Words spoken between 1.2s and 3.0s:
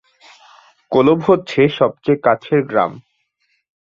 হচ্ছে সবচেয়ে কাছের গ্রাম।